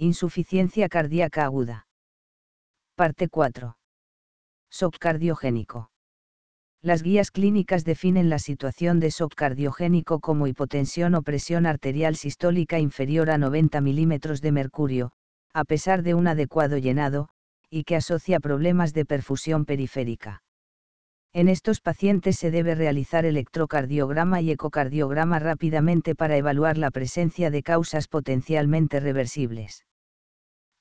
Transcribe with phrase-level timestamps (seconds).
[0.00, 1.88] Insuficiencia cardíaca aguda.
[2.94, 3.76] Parte 4.
[4.70, 5.90] Shock cardiogénico.
[6.80, 12.78] Las guías clínicas definen la situación de shock cardiogénico como hipotensión o presión arterial sistólica
[12.78, 15.10] inferior a 90 milímetros de mercurio,
[15.52, 17.30] a pesar de un adecuado llenado,
[17.68, 20.44] y que asocia problemas de perfusión periférica.
[21.32, 27.64] En estos pacientes se debe realizar electrocardiograma y ecocardiograma rápidamente para evaluar la presencia de
[27.64, 29.86] causas potencialmente reversibles.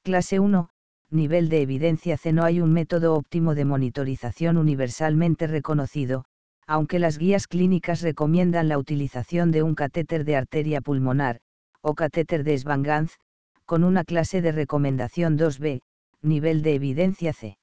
[0.08, 0.70] Clase 1.
[1.12, 2.32] Nivel de evidencia C.
[2.32, 6.24] No hay un método óptimo de monitorización universalmente reconocido,
[6.66, 11.42] aunque las guías clínicas recomiendan la utilización de un catéter de arteria pulmonar,
[11.82, 13.18] o catéter de Svanganz,
[13.66, 15.82] con una clase de recomendación 2B,
[16.22, 17.58] nivel de evidencia C.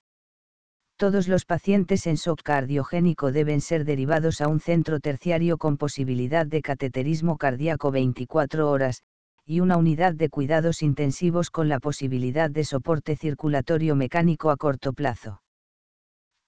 [0.98, 6.44] Todos los pacientes en shock cardiogénico deben ser derivados a un centro terciario con posibilidad
[6.44, 9.02] de cateterismo cardíaco 24 horas,
[9.46, 14.92] y una unidad de cuidados intensivos con la posibilidad de soporte circulatorio mecánico a corto
[14.92, 15.42] plazo.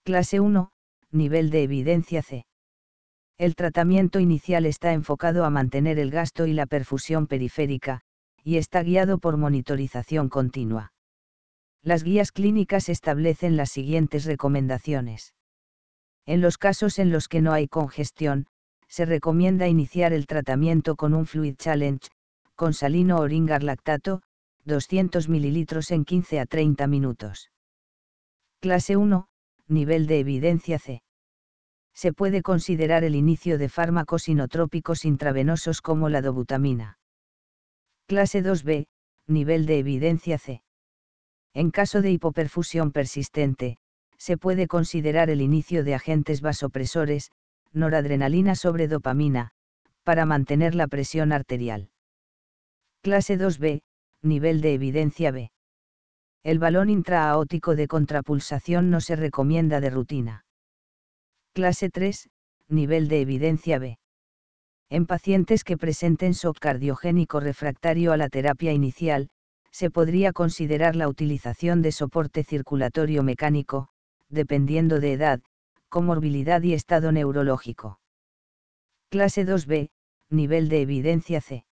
[0.05, 0.71] Clase 1,
[1.11, 2.47] nivel de evidencia C.
[3.39, 8.01] El tratamiento inicial está enfocado a mantener el gasto y la perfusión periférica,
[8.43, 10.93] y está guiado por monitorización continua.
[11.83, 15.35] Las guías clínicas establecen las siguientes recomendaciones.
[16.25, 18.47] En los casos en los que no hay congestión,
[18.89, 22.09] se recomienda iniciar el tratamiento con un Fluid Challenge,
[22.57, 24.23] con salino o lactato,
[24.65, 27.51] 200 ml en 15 a 30 minutos.
[28.61, 29.29] Clase 1,
[29.69, 31.03] nivel de evidencia C.
[31.95, 36.99] Se puede considerar el inicio de fármacos inotrópicos intravenosos como la dobutamina.
[38.07, 38.87] Clase 2B,
[39.27, 40.63] nivel de evidencia C.
[41.55, 43.79] En caso de hipoperfusión persistente,
[44.19, 47.31] se puede considerar el inicio de agentes vasopresores,
[47.73, 49.53] noradrenalina sobre dopamina,
[50.03, 51.91] para mantener la presión arterial.
[53.07, 53.83] Clase 2B,
[54.23, 55.53] nivel de evidencia B.
[56.43, 60.45] El balón intraaótico de contrapulsación no se recomienda de rutina.
[61.55, 62.29] Clase 3,
[62.69, 64.01] nivel de evidencia B.
[64.91, 69.29] En pacientes que presenten shock cardiogénico refractario a la terapia inicial,
[69.71, 73.87] se podría considerar la utilización de soporte circulatorio mecánico,
[74.31, 75.41] dependiendo de edad,
[75.89, 78.01] comorbilidad y estado neurológico.
[79.11, 79.91] Clase 2B,
[80.29, 81.67] nivel de evidencia C.